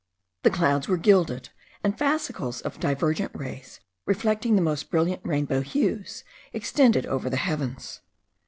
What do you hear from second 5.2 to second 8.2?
rainbow hues, extended over the heavens.